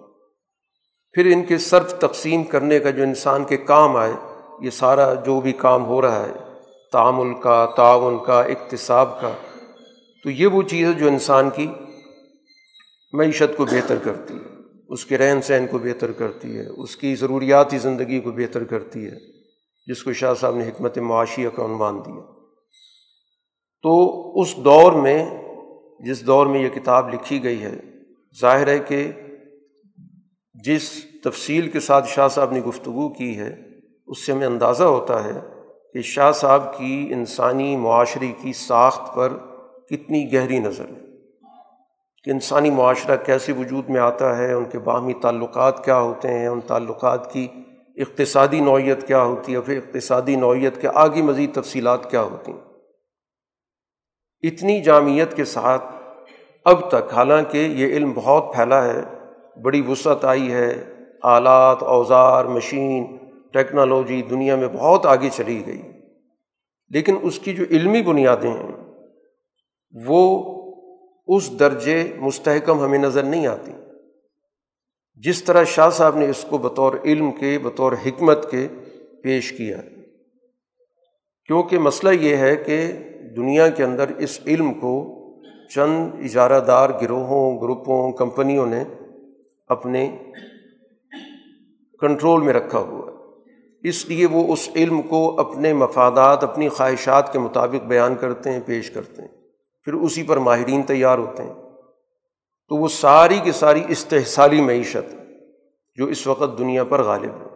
پھر 1.12 1.26
ان 1.26 1.44
کے 1.44 1.58
صرف 1.58 2.00
تقسیم 2.00 2.44
کرنے 2.44 2.80
کا 2.80 2.90
جو 2.90 3.04
انسان 3.04 3.44
کے 3.44 3.58
کام 3.58 3.96
آئے، 3.96 4.14
یہ 4.62 4.70
سارا 4.70 5.14
جو 5.14 5.42
بھی 5.42 5.54
کام 5.54 5.86
ہو 5.86 6.02
رہا 6.02 6.26
ہے، 6.26 6.34
تعامل 6.92 7.42
کا، 7.42 7.68
تعاون 7.76 8.18
کا، 8.26 8.42
اقتصاب 8.42 9.22
کا، 9.22 9.32
تو 10.24 10.30
یہ 10.30 10.48
وہ 10.48 10.62
چیز 10.62 10.88
ہے 10.88 10.94
جو 10.94 11.08
انسان 11.08 11.50
کی 11.50 11.68
معیشت 13.14 13.58
کو 13.58 13.66
بہتر 13.66 13.96
کرتی 14.04 14.34
ہے۔ 14.34 14.56
اس 14.90 15.06
کے 15.06 15.18
رہن 15.18 15.42
سہن 15.42 15.66
کو 15.72 15.78
بہتر 15.78 16.12
کرتی 16.12 16.58
ہے۔ 16.58 16.68
اس 16.68 16.98
کی 16.98 17.16
ضروریاتی 17.16 17.78
زندگی 17.78 18.20
کو 18.20 18.32
بہتر 18.32 18.64
کرتی 18.64 19.06
ہے۔ 19.06 19.18
جس 19.88 20.04
کو 20.04 20.14
شاہ 20.14 20.34
صاحب 20.34 20.56
نے 20.56 20.64
حکمت 20.68 20.98
معاشیہ 20.98 21.50
کا 21.50 21.66
عنوان 21.66 22.00
دیا۔ 22.06 22.35
تو 23.86 24.32
اس 24.42 24.58
دور 24.58 24.92
میں، 24.92 25.30
جس 26.00 26.28
دور 26.28 26.48
میں 26.48 26.60
یہ 26.60 26.70
کتاب 26.70 27.14
لکھی 27.14 27.44
گئی 27.44 27.64
ہے، 27.64 27.80
ظاہر 28.42 28.68
ہے 28.68 28.80
کہ 28.80 29.12
جس 30.54 30.92
تفصیل 31.24 31.70
کے 31.70 31.80
ساتھ 31.80 32.08
شاہ 32.08 32.28
صاحب 32.28 32.52
نے 32.52 32.62
گفتگو 32.62 33.10
کی 33.10 33.38
ہے، 33.38 33.56
اس 34.08 34.26
سے 34.26 34.32
ہمیں 34.32 34.48
اندازہ 34.48 34.84
ہوتا 34.84 35.24
ہے 35.24 35.40
کہ 35.94 36.02
شاہ 36.02 36.32
صاحب 36.32 36.78
کی 36.78 37.08
انسانی 37.12 37.78
معاشرے 37.78 38.32
کی 38.42 38.54
ساخت 38.54 39.16
پر 39.16 39.34
کتنی 39.90 40.34
گہری 40.34 40.60
نظر 40.60 40.86
ہے۔ 40.86 41.02
کہ 42.24 42.30
انسانی 42.30 42.70
معاشرہ 42.70 43.16
کیسے 43.16 43.52
وجود 43.52 43.90
میں 43.90 44.02
آتا 44.02 44.38
ہے، 44.38 44.54
ان 44.54 44.66
کے 44.66 44.80
باہمی 44.80 45.14
تعلقات 45.14 45.86
کیا 45.86 46.00
ہوتے 46.00 46.28
ہیں، 46.28 46.48
ان 46.48 46.62
تعلقات 46.62 47.34
کی 47.34 47.48
اقتصادی 47.98 48.60
نوعیت 48.60 49.08
کیا 49.08 49.24
ہوتی 49.24 49.54
ہے 49.54 49.62
پھر 49.62 49.78
اقتصادی 49.78 50.36
نوعیت 50.36 50.82
کے 50.82 50.88
آگے 50.94 51.22
مزید 51.22 51.54
تفصیلات 51.54 52.12
کیا 52.12 52.22
ہوتی 52.22 52.52
ہیں۔ 52.52 52.75
اتنی 54.48 54.82
جامعت 54.82 55.36
کے 55.36 55.46
ساتھ 55.46 55.84
اب 56.66 56.92
تک، 56.92 57.14
حالانکہ 57.14 57.58
یہ 57.58 57.88
علم 57.88 58.12
بہت 58.16 58.56
پھیلا 58.56 58.94
ہے، 58.94 59.02
بڑی 59.62 59.82
وسعت 59.82 60.26
آئی 60.26 60.52
ہے، 60.52 60.84
آلات، 61.24 61.84
اوزار، 61.84 62.46
مشین، 62.46 63.18
ٹیکنالوجی 63.54 64.22
دنیا 64.22 64.56
میں 64.56 64.68
بہت 64.68 65.06
آگے 65.06 65.30
چلی 65.36 65.64
گئی۔ 65.66 65.82
لیکن 66.90 67.16
اس 67.22 67.40
کی 67.40 67.54
جو 67.54 67.64
علمی 67.72 68.02
بنیادیں 68.02 68.52
ہیں، 68.52 68.92
وہ 70.06 70.52
اس 71.28 71.60
درجے 71.60 72.04
مستحکم 72.18 72.80
ہمیں 72.80 73.00
نظر 73.00 73.24
نہیں 73.24 73.48
آتی۔ 73.48 73.72
جس 75.16 75.44
طرح 75.44 75.64
شاہ 75.64 75.90
صاحب 75.90 76.18
نے 76.18 76.30
اس 76.30 76.46
کو 76.50 76.58
بطور 76.58 76.94
علم 77.04 77.32
کے، 77.32 77.60
بطور 77.60 77.92
حکمت 77.92 78.52
کے 78.52 78.68
پیش 79.24 79.52
کیا۔ 79.52 79.78
کیونکہ 81.46 81.80
مسئلہ 81.80 82.12
یہ 82.12 82.38
ہے 82.38 82.56
کہ 82.56 82.92
دنیا 83.36 83.70
کے 83.70 83.84
اندر 83.84 84.10
اس 84.18 84.40
علم 84.46 84.74
کو 84.74 85.22
چند 85.74 86.10
اجارہ 86.24 86.60
دار 86.60 86.90
گروہوں، 87.02 87.62
گروپوں، 87.62 88.12
کمپنیوں 88.12 88.66
نے 88.66 88.84
اپنے 89.68 90.18
کنٹرول 92.00 92.42
میں 92.42 92.54
رکھا 92.54 92.80
ہوا 92.80 93.12
ہے۔ 93.12 93.16
اس 93.90 94.06
لیے 94.06 94.26
وہ 94.26 94.54
اس 94.54 94.70
علم 94.76 95.02
کو 95.02 95.40
اپنے 95.40 95.74
مفادات، 95.74 96.44
اپنی 96.44 96.70
خواہشات 96.70 97.34
کے 97.34 97.40
مطابق 97.40 97.86
بیان 97.86 98.16
کرتے 98.16 98.52
ہیں، 98.52 98.60
پیش 98.66 98.92
کرتے 98.92 99.22
ہیں۔ 99.22 99.30
پھر 99.84 99.94
اسی 99.94 100.24
پر 100.24 100.38
ماہرین 100.38 100.84
تیار 100.84 101.18
ہوتے 101.18 101.44
ہیں۔ 101.44 101.54
تو 102.68 102.76
وہ 102.76 102.88
ساری 102.88 103.40
کی 103.44 103.52
ساری 103.52 103.82
استحصالی 103.88 104.62
معیشت 104.62 105.16
جو 105.96 106.06
اس 106.06 106.28
وقت 106.28 106.60
دنیا 106.60 106.84
پر 106.84 107.04
غالب 107.04 107.32
ہے۔ 107.42 107.56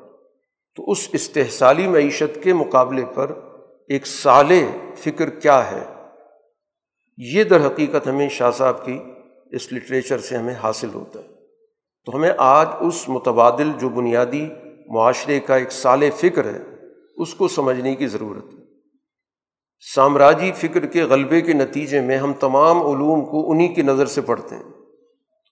تو 0.75 0.91
اس 0.91 1.09
استحصالی 1.13 1.87
معیشت 1.87 2.43
کے 2.43 2.53
مقابلے 2.53 3.03
پر 3.13 3.31
ایک 3.89 4.07
سال 4.07 4.51
فکر 4.95 5.29
کیا 5.29 5.71
ہے؟ 5.71 5.83
یہ 7.17 7.43
در 7.43 7.67
حقیقت 7.67 8.07
ہمیں 8.07 8.29
شاہ 8.29 8.51
صاحب 8.51 8.85
کی 8.85 8.99
اس 9.51 9.73
لٹریچر 9.73 10.17
سے 10.17 10.37
ہمیں 10.37 10.55
حاصل 10.63 10.89
ہوتا 10.93 11.19
ہے۔ 11.19 11.27
تو 12.05 12.15
ہمیں 12.15 12.31
آج 12.37 12.67
اس 12.79 13.09
متبادل 13.09 13.71
جو 13.79 13.89
بنیادی 13.89 14.47
معاشرے 14.87 15.39
کا 15.39 15.55
ایک 15.55 15.71
سال 15.71 16.09
فکر 16.09 16.45
ہے، 16.45 16.59
اس 17.17 17.33
کو 17.33 17.47
سمجھنے 17.47 17.95
کی 17.95 18.07
ضرورت 18.07 18.53
ہے۔ 18.53 18.59
سامراجی 19.95 20.51
فکر 20.51 20.85
کے 20.85 21.03
غلبے 21.03 21.41
کے 21.41 21.53
نتیجے 21.53 22.01
میں 22.01 22.17
ہم 22.17 22.33
تمام 22.33 22.77
علوم 22.77 23.25
کو 23.25 23.51
انہیں 23.51 23.75
کی 23.75 23.81
نظر 23.81 24.05
سے 24.05 24.21
پڑھتے 24.21 24.55
ہیں 24.55 24.63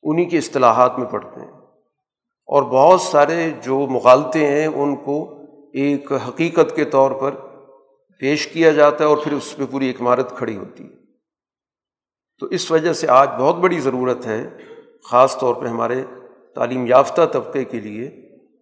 انہیں 0.04 0.30
کے 0.30 0.38
اصطلاحات 0.38 1.00
میں 1.00 1.08
پڑھتے 1.08 1.42
ہیں۔ 1.42 1.52
اور 2.46 2.64
بہت 2.64 3.02
سارے 3.02 3.50
جو 3.62 3.80
مغالطے 3.80 4.48
ہیں، 4.48 4.68
ان 4.68 4.96
کو 4.96 5.42
ایک 5.74 6.12
حقیقت 6.28 6.76
کے 6.76 6.86
طور 6.86 7.12
پر 7.12 7.47
پیش 8.22 8.48
کیا 8.48 8.72
جاتا 8.72 9.04
ہے 9.04 9.10
اور 9.10 9.18
پھر 9.18 9.32
اس 9.32 9.56
پہ 9.58 9.66
پوری 9.72 9.88
ایک 9.88 10.02
عمارت 10.02 10.38
کھڑی 10.38 10.58
ہوتی 10.58 10.84
ہے۔ 10.84 10.96
تو 12.42 12.46
اس 12.46 12.72
وجہ 12.72 12.94
سے 12.94 13.08
آج 13.08 13.30
بہت 13.40 13.56
بڑی 13.56 13.80
ضرورت 13.80 14.26
ہے، 14.28 14.50
خاص 15.10 15.38
طور 15.38 15.56
پہ 15.56 15.68
ہمارے 15.68 16.04
تعلیم 16.56 16.86
یافتہ 16.88 17.22
طبقے 17.32 17.64
کے 17.64 17.80
لیے، 17.80 18.10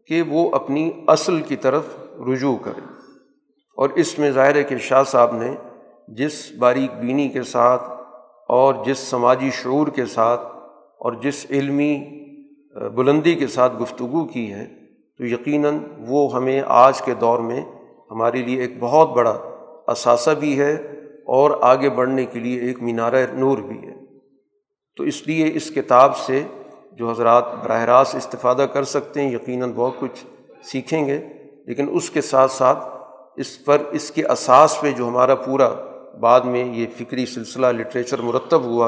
کہ 0.09 0.21
وہ 0.21 0.49
اپنی 0.55 0.89
اصل 1.07 1.41
کی 1.41 1.55
طرف 1.55 1.83
رجوع 2.27 2.55
کرے 2.57 2.81
اور 3.77 3.89
اس 3.95 4.19
میں 4.19 4.31
ظاہر 4.31 4.55
ہے 4.55 4.63
کہ 4.63 4.77
شاہ 4.77 5.03
صاحب 5.03 5.35
نے 5.35 5.53
جس 6.07 6.51
باریک 6.59 6.93
بینی 6.93 7.27
کے 7.29 7.43
ساتھ 7.43 7.83
اور 8.49 8.75
جس 8.85 8.99
سماجی 8.99 9.49
شعور 9.53 9.87
کے 9.87 10.05
ساتھ 10.05 10.41
اور 10.99 11.13
جس 11.13 11.45
علمی 11.49 11.93
بلندی 12.95 13.33
کے 13.35 13.47
ساتھ 13.47 13.75
گفتگو 13.81 14.25
کی 14.25 14.51
ہے، 14.53 14.65
تو 15.19 15.25
یقیناً 15.25 15.77
وہ 16.07 16.33
ہمیں 16.33 16.61
آج 16.67 17.01
کے 17.01 17.13
دور 17.13 17.39
میں 17.39 17.61
ہمارے 18.11 18.41
لیے 18.41 18.61
ایک 18.61 18.79
بہت 18.79 19.09
بڑا 19.09 19.37
اثاثہ 19.87 20.31
بھی 20.31 20.59
ہے 20.59 20.73
اور 21.35 21.51
آگے 21.61 21.89
بڑھنے 21.89 22.25
کے 22.25 22.39
لیے 22.39 22.59
ایک 22.59 22.81
مینارہ 22.81 23.25
نور 23.33 23.57
بھی 23.57 23.77
ہے۔ 23.77 23.93
تو 24.97 25.03
اس 25.03 25.27
لیے 25.27 25.51
اس 25.53 25.69
کتاب 25.69 26.17
سے 26.17 26.43
جو 26.97 27.09
حضرات 27.11 27.45
براہ 27.63 27.83
راست 27.85 28.15
استفادہ 28.15 28.65
کر 28.73 28.83
سکتے 28.83 29.21
ہیں، 29.21 29.31
یقیناً 29.31 29.71
بہت 29.75 29.93
کچھ 29.99 30.25
سیکھیں 30.63 31.05
گے، 31.07 31.17
لیکن 31.67 31.87
اس 31.91 32.09
کے 32.09 32.21
ساتھ 32.21 32.51
ساتھ 32.51 32.83
اس 33.37 33.65
پر 33.65 33.81
اس 33.91 34.11
کے 34.11 34.23
اساس 34.23 34.81
پہ 34.81 34.91
جو 34.91 35.07
ہمارا 35.07 35.35
پورا 35.35 35.69
بعد 36.19 36.41
میں 36.41 36.63
یہ 36.63 36.85
فکری 36.97 37.25
سلسلہ 37.25 37.67
لٹریچر 37.67 38.21
مرتب 38.21 38.63
ہوا 38.63 38.87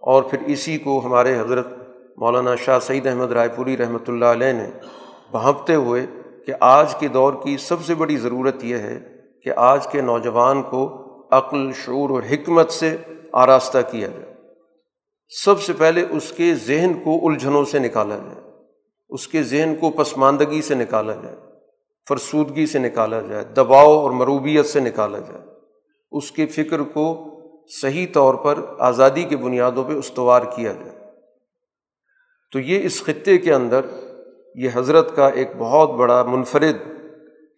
اور 0.00 0.22
پھر 0.22 0.38
اسی 0.46 0.78
کو 0.78 1.00
ہمارے 1.04 1.38
حضرت 1.38 1.66
مولانا 2.16 2.54
شاہ 2.56 2.78
سعید 2.78 3.06
احمد 3.06 3.32
رائے 3.32 3.48
پوری 3.48 3.76
رحمۃ 3.76 4.08
اللہ 4.08 4.24
علیہ 4.24 4.52
نے 4.52 4.70
بھانپتے 5.30 5.74
ہوئے 5.74 6.06
کہ 6.46 6.52
آج 6.60 6.94
کے 6.94 7.08
دور 7.08 7.32
کی 7.32 7.56
سب 7.56 7.84
سے 7.84 7.94
بڑی 7.94 8.16
ضرورت 8.16 8.64
یہ 8.64 8.76
ہے 8.76 8.98
کہ 9.42 9.50
آج 9.56 9.86
کے 9.86 10.00
نوجوان 10.00 10.62
کو 10.62 11.00
عقل، 11.30 11.72
شعور 11.72 12.10
اور 12.10 12.22
حکمت 12.30 12.70
سے 12.70 12.96
آراستہ 13.32 13.78
کیا 13.90 14.08
جائے۔ 14.08 14.34
سب 15.28 15.60
سے 15.60 15.72
پہلے 15.72 16.06
اس 16.10 16.32
کے 16.32 16.54
ذہن 16.54 16.92
کو 17.04 17.28
الجھنوں 17.28 17.64
سے 17.64 17.78
نکالا 17.78 18.16
جائے، 18.16 18.56
اس 19.08 19.28
کے 19.28 19.42
ذہن 19.42 19.74
کو 19.80 19.90
پسماندگی 19.90 20.62
سے 20.62 20.74
نکالا 20.74 21.14
جائے، 21.14 21.36
فرسودگی 22.08 22.66
سے 22.66 22.78
نکالا 22.78 23.20
جائے، 23.20 23.44
دباؤ 23.44 23.92
اور 23.98 24.10
مروبیت 24.10 24.66
سے 24.66 24.80
نکالا 24.80 25.18
جائے۔ 25.18 25.40
اس 26.12 26.32
کے 26.32 26.46
فکر 26.46 26.82
کو 26.82 27.30
صحیح 27.82 28.06
طور 28.12 28.34
پر 28.34 28.58
آزادی 28.78 29.22
کی 29.22 29.36
بنیادوں 29.36 29.84
پہ 29.84 29.92
استوار 29.92 30.42
کیا 30.42 30.72
جائے۔ 30.72 30.98
تو 32.52 32.60
یہ 32.60 32.82
اس 32.82 33.04
خطے 33.04 33.38
کے 33.38 33.54
اندر 33.54 33.80
یہ 34.54 34.70
حضرت 34.74 35.16
کا 35.16 35.28
ایک 35.28 35.50
بہت 35.58 35.90
بڑا 35.90 36.22
منفرد 36.22 36.76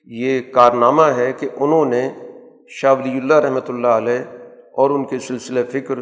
یہ 0.06 0.40
کارنامہ 0.54 1.02
ہے 1.02 1.32
کہ 1.32 1.48
انہوں 1.56 1.84
نے 1.84 2.08
شاہ 2.68 2.92
ولی 2.92 3.18
اللہ 3.18 3.34
رحمۃ 3.34 3.68
اللہ 3.68 3.86
علیہ 3.86 4.18
اور 4.76 4.90
ان 4.90 5.04
کے 5.04 5.18
سلسلہ 5.18 5.60
فکر 5.72 5.98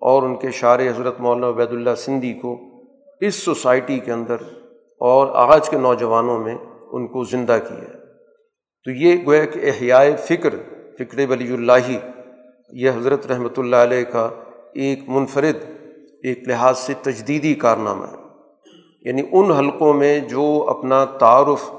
اور 0.00 0.22
ان 0.22 0.36
کے 0.36 0.50
شاعر 0.50 0.80
حضرت 0.80 1.20
مولانا 1.20 1.48
عبید 1.48 1.70
اللہ 1.70 1.94
سندھی 1.94 2.32
کو 2.32 2.56
اس 3.20 3.34
سوسائٹی 3.34 3.98
کے 3.98 4.12
اندر 4.12 4.36
اور 5.00 5.28
آج 5.34 5.68
کے 5.68 5.76
نوجوانوں 5.76 6.38
میں 6.38 6.54
ان 6.92 7.06
کو 7.06 7.24
زندہ 7.24 7.58
کیا 7.68 7.98
تو 8.86 8.90
یہ 8.90 9.16
گویا 9.26 9.44
کہ 9.44 9.60
احیاء 9.70 10.04
فکر 10.28 10.54
فکر 10.98 11.30
ولی 11.30 11.52
اللہ، 11.54 11.90
یہ 12.72 12.90
حضرت 12.90 13.26
رحمۃ 13.26 13.56
اللہ 13.56 13.76
علیہ 13.76 14.04
کا 14.04 14.28
ایک 14.74 14.98
منفرد، 15.08 15.64
ایک 16.22 16.48
لحاظ 16.48 16.78
سے 16.78 16.92
تجدیدی 17.02 17.54
کارنامہ 17.54 18.06
ہے۔ 18.06 18.21
یعنی 19.04 19.22
ان 19.32 19.50
حلقوں 19.50 19.94
میں 19.94 20.20
جو 20.20 20.64
اپنا 20.68 21.04
تعارف 21.04 21.70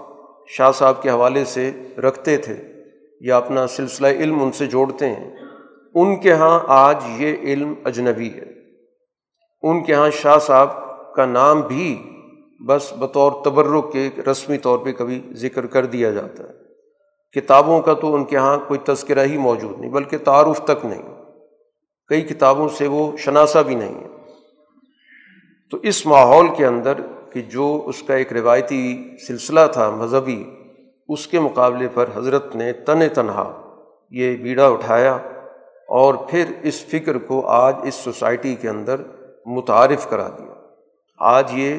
شاہ 0.48 0.72
صاحب 0.72 1.02
کے 1.02 1.10
حوالے 1.10 1.46
سے 1.46 1.72
رکھتے 1.98 2.38
تھے 2.38 2.56
یا 3.22 3.38
اپنا 3.38 3.68
سلسلہ 3.68 4.08
علم 4.08 4.44
ان 4.44 4.52
سے 4.52 4.66
جوڑتے 4.66 5.10
ہیں، 5.10 5.36
ان 5.94 6.20
کے 6.20 6.30
یہاں 6.30 6.60
آج 6.68 7.04
یہ 7.18 7.36
علم 7.42 7.74
اجنبی 7.84 8.30
ہے۔ 8.30 8.54
ان 9.62 9.84
کے 9.84 9.94
یہاں 9.94 10.10
شاہ 10.10 10.38
صاحب 10.38 10.70
کا 11.16 11.26
نام 11.26 11.62
بھی 11.62 12.04
بس 12.68 12.94
بطور 13.00 13.32
تبرک 13.46 13.94
کے 13.94 14.10
رسمی 14.32 14.58
طور 14.58 14.80
پہ 14.80 14.92
کبھی 14.92 15.22
ذکر 15.32 15.66
کر 15.66 15.86
دیا 15.86 16.12
جاتا 16.12 16.44
ہے۔ 16.44 16.64
کتابوں 17.40 17.82
کا 17.82 17.94
تو 17.94 18.16
ان 18.16 18.24
کے 18.24 18.36
یہاں 18.36 18.58
کوئی 18.68 18.80
تذکرہ 18.80 19.24
ہی 19.24 19.38
موجود 19.38 19.80
نہیں، 19.80 19.92
بلکہ 19.92 20.18
تعارف 20.18 20.62
تک 20.64 20.86
نہیں۔ 20.86 21.02
کئی 22.08 22.22
کتابوں 22.22 22.70
سے 22.70 22.88
وہ 22.88 23.18
شناسہ 23.18 23.60
بھی 23.60 23.76
نہیں 23.76 24.04
ہے۔ 24.04 24.08
تو 25.72 25.78
اس 25.84 26.06
ماحول 26.06 26.48
کے 26.58 26.66
اندر 26.66 26.94
کہ 27.34 27.42
جو 27.42 27.84
اس 27.86 28.04
کا 28.04 28.14
ایک 28.14 28.34
روایتی 28.34 29.10
سلسلہ 29.28 29.60
تھا 29.74 29.90
مذہبی، 29.90 30.44
اس 31.10 31.28
کے 31.28 31.40
مقابلے 31.40 31.88
پر 31.94 32.10
حضرت 32.16 32.56
نے 32.56 32.74
تن 32.74 33.10
تنہا 33.14 33.62
یہ 34.10 34.36
بیڑا 34.36 34.68
اٹھایا 34.68 35.14
اور 35.88 36.14
پھر 36.14 36.46
اس 36.64 36.86
فکر 36.86 37.18
کو 37.18 37.48
آج 37.48 37.76
اس 37.84 37.96
سوسائٹی 37.96 38.56
کے 38.56 38.70
اندر 38.70 39.02
متعارف 39.46 40.10
کرا 40.10 40.30
دیا۔ 40.30 40.54
آج 41.20 41.52
یہ 41.54 41.78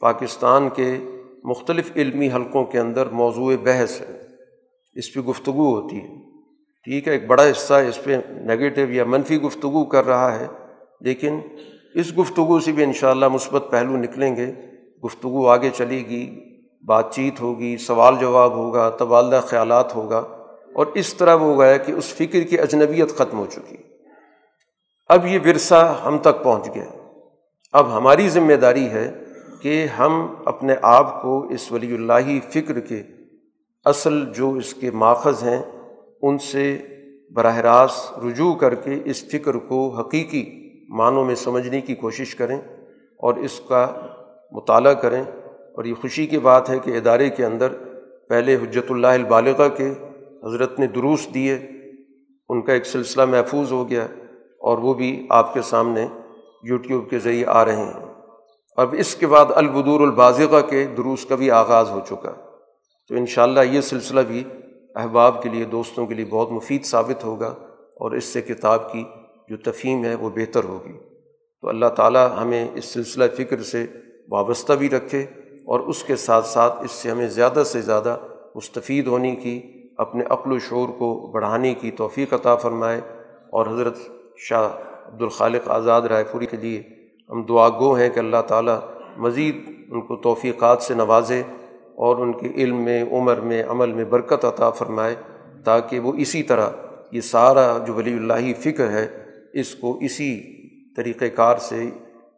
پاکستان 0.00 0.68
کے 0.68 0.98
مختلف 1.44 1.92
علمی 1.96 2.28
حلقوں 2.34 2.64
کے 2.64 2.78
اندر 2.78 3.06
موضوع 3.06 3.52
بحث 3.62 4.00
ہے۔ 4.00 4.20
اس 4.94 5.14
پہ 5.14 5.20
گفتگو 5.20 5.80
ہوتی 5.80 5.96
ہے۔ 5.96 6.08
ٹھیک 6.84 7.08
ہے، 7.08 7.12
ایک 7.12 7.26
بڑا 7.26 7.50
حصہ 7.50 7.74
اس 7.74 8.04
پہ 8.04 8.16
نگیٹو 8.28 8.80
یا 8.80 9.04
منفی 9.04 9.42
گفتگو 9.42 9.84
کر 9.84 10.06
رہا 10.06 10.40
ہے، 10.40 10.46
لیکن 11.00 11.40
اس 11.94 12.18
گفتگو 12.18 12.60
سے 12.60 12.72
بھی 12.72 12.84
انشاءاللہ 12.84 13.28
مثبت 13.28 13.64
پہلو 13.70 13.96
نکلیں 13.96 14.36
گے۔ 14.36 14.52
گفتگو 15.04 15.48
آگے 15.48 15.70
چلے 15.70 15.98
گی، 15.98 16.40
بات 16.84 17.14
چیت 17.14 17.40
ہوگی، 17.40 17.76
سوال 17.76 18.14
جواب 18.20 18.52
ہوگا، 18.52 18.90
تبادلہ 18.90 19.36
خیالات 19.46 19.96
ہوگا، 19.96 20.18
اور 20.72 20.86
اس 20.94 21.14
طرح 21.14 21.34
وہ 21.34 21.62
گیا 21.62 21.76
کہ 21.76 21.92
اس 21.92 22.04
فکر 22.04 22.40
کی 22.40 22.58
اجنبیت 22.58 23.10
ختم 23.10 23.38
ہو 23.38 23.46
چکی۔ 23.46 23.76
اب 25.08 25.26
یہ 25.26 25.38
ورثہ 25.44 26.02
ہم 26.04 26.18
تک 26.18 26.42
پہنچ 26.42 26.74
گیا۔ 26.74 26.88
اب 27.72 27.96
ہماری 27.96 28.28
ذمہ 28.28 28.52
داری 28.52 28.86
ہے 28.86 29.20
کہ 29.60 29.86
ہم 29.98 30.34
اپنے 30.44 30.74
آپ 30.82 31.22
کو 31.22 31.48
اس 31.48 31.72
ولی 31.72 31.94
اللہ 31.94 32.50
فکر 32.52 32.80
کے 32.80 33.02
اصل 33.84 34.32
جو 34.32 34.52
اس 34.52 34.74
کے 34.74 34.90
ماخذ 34.90 35.42
ہیں، 35.42 35.62
ان 36.22 36.38
سے 36.38 36.78
براہ 37.30 37.58
راست 37.58 38.18
رجوع 38.18 38.54
کر 38.54 38.74
کے 38.74 39.00
اس 39.04 39.24
فکر 39.28 39.54
کو 39.54 39.88
حقیقی 39.88 40.44
معنوں 40.88 41.24
میں 41.24 41.34
سمجھنے 41.34 41.80
کی 41.80 41.94
کوشش 41.94 42.34
کریں 42.34 42.58
اور 43.16 43.34
اس 43.34 43.60
کا 43.68 43.86
مطالعہ 44.54 44.94
کریں 44.94 45.22
اور 45.74 45.84
یہ 45.84 45.94
خوشی 45.94 46.26
کی 46.26 46.38
بات 46.38 46.70
ہے 46.70 46.78
کہ 46.78 46.90
ادارے 46.90 47.30
کے 47.30 47.44
اندر 47.44 47.68
پہلے 48.28 48.54
حجت 48.54 48.90
اللہ 48.90 49.06
البالغہ 49.06 49.68
کے 49.68 49.92
حضرت 50.44 50.78
نے 50.78 50.86
دروس 50.86 51.34
دیے، 51.34 51.54
ان 52.48 52.62
کا 52.62 52.72
ایک 52.72 52.86
سلسلہ 52.86 53.24
محفوظ 53.24 53.72
ہو 53.72 53.90
گیا 53.90 54.06
اور 54.60 54.78
وہ 54.78 54.94
بھی 54.94 55.26
آپ 55.30 55.54
کے 55.54 55.62
سامنے 55.62 56.06
یوٹیوب 56.62 57.10
کے 57.10 57.18
ذریعے 57.18 57.46
آ 57.46 57.64
رہے 57.64 57.76
ہیں۔ 57.76 57.92
اب 58.76 58.94
اس 58.98 59.16
کے 59.16 59.26
بعد 59.26 59.46
البدور 59.54 60.00
البازغہ 60.00 60.60
کے 60.60 60.86
دروس 60.86 61.24
کا 61.24 61.34
بھی 61.34 61.50
آغاز 61.50 61.90
ہو 61.90 62.00
چکا۔ 62.08 62.32
تو 63.08 63.14
ان 63.14 63.26
شاء 63.26 63.42
اللہ 63.42 63.60
یہ 63.60 63.80
سلسلہ 63.80 64.20
بھی 64.20 64.44
احباب 64.94 65.42
کے 65.42 65.48
لیے، 65.48 65.64
دوستوں 65.64 66.06
کے 66.06 66.14
لیے 66.14 66.24
بہت 66.24 66.50
مفید 66.50 66.84
ثابت 66.84 67.24
ہوگا 67.24 67.54
اور 67.96 68.12
اس 68.12 68.24
سے 68.24 68.42
کتاب 68.42 68.92
کی 68.92 69.04
جو 69.48 69.56
تفہیم 69.56 70.04
ہے 70.04 70.14
وہ 70.14 70.30
بہتر 70.30 70.64
ہوگی۔ 70.64 70.92
تو 71.60 71.68
اللہ 71.68 71.86
تعالیٰ 71.86 72.28
ہمیں 72.42 72.68
اس 72.74 72.84
سلسلہ 72.84 73.24
فکر 73.36 73.62
سے 73.62 73.86
وابستہ 74.28 74.72
بھی 74.72 74.90
رکھے 74.90 75.24
اور 75.64 75.80
اس 75.80 76.02
کے 76.04 76.16
ساتھ 76.16 76.46
ساتھ 76.46 76.84
اس 76.84 76.90
سے 76.90 77.10
ہمیں 77.10 77.26
زیادہ 77.28 77.62
سے 77.66 77.80
زیادہ 77.80 78.16
مستفید 78.54 79.06
ہونے 79.06 79.34
کی، 79.36 79.60
اپنے 79.98 80.24
عقل 80.30 80.52
و 80.52 80.58
شعور 80.58 80.88
کو 80.88 81.14
بڑھانے 81.32 81.74
کی 81.74 81.90
توفیق 81.90 82.32
عطا 82.32 82.54
فرمائے 82.56 83.00
اور 83.50 83.66
حضرت 83.66 83.98
شاہ 84.38 84.68
عبدالخالق 85.06 85.68
آزاد 85.70 86.02
رائے 86.02 86.24
پوری 86.32 86.46
کے 86.46 86.56
لیے 86.56 86.82
ہم 87.30 87.42
دعا 87.42 87.68
گو 87.68 87.92
ہیں 87.94 88.08
کہ 88.08 88.18
اللہ 88.18 88.42
تعالیٰ 88.46 88.78
مزید 89.16 89.56
ان 89.90 90.00
کو 90.00 90.16
توفیقات 90.16 90.82
سے 90.82 90.94
نوازے 90.94 91.42
اور 91.96 92.16
ان 92.16 92.32
کے 92.32 92.48
علم 92.54 92.82
میں، 92.84 93.02
عمر 93.12 93.40
میں، 93.40 93.62
عمل 93.64 93.92
میں 93.92 94.04
برکت 94.04 94.44
عطا 94.44 94.70
فرمائے 94.70 95.14
تاکہ 95.64 95.98
وہ 95.98 96.12
اسی 96.16 96.42
طرح 96.42 96.70
یہ 97.12 97.20
سارا 97.20 97.66
جو 97.86 97.94
ولی 97.94 98.12
اللہ 98.12 98.52
فکر 98.60 98.90
ہے، 98.90 99.06
اس 99.52 99.74
کو 99.74 99.96
اسی 100.00 100.30
طریقۂ 100.96 101.34
کار 101.34 101.56
سے 101.58 101.84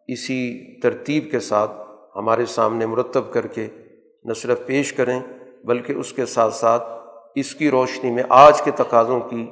اسی 0.08 0.74
ترتیب 0.80 1.30
کے 1.30 1.40
ساتھ 1.40 1.72
ہمارے 2.16 2.46
سامنے 2.46 2.86
مرتب 2.86 3.32
کر 3.32 3.46
کے 3.46 3.66
نہ 4.24 4.32
صرف 4.32 4.66
پیش 4.66 4.92
کریں 4.92 5.20
بلکہ 5.64 5.92
اس 5.92 6.12
کے 6.12 6.26
ساتھ 6.26 6.54
ساتھ 6.54 6.82
اس 7.34 7.54
کی 7.54 7.70
روشنی 7.70 8.10
میں 8.10 8.22
آج 8.28 8.62
کے 8.62 8.70
تقاضوں 8.70 9.20
کی 9.20 9.46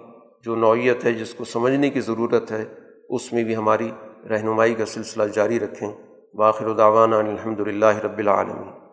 جو 0.45 0.57
نوعیت 0.57 1.05
ہے، 1.05 1.13
جس 1.13 1.35
کو 1.35 1.45
سمجھنے 1.45 1.91
کی 1.91 2.01
ضرورت 2.01 2.53
ہے، 2.53 2.65
اس 3.09 3.33
میں 3.33 3.45
بھی 3.45 3.57
ہماری 3.57 3.91
رہنمائی 4.31 4.75
کا 4.75 4.87
سلسلہ 4.87 5.23
جاری 5.23 5.61
رکھیں۔ 5.61 5.93
باخر 6.35 6.67
الداوانہ 6.67 7.15
الحمد 7.15 7.61
للہ 7.61 7.99
رب 7.99 8.19
العالمین۔ 8.19 8.84